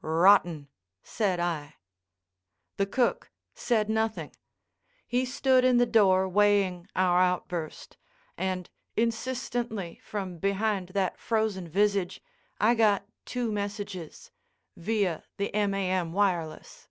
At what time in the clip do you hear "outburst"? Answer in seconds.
7.20-7.96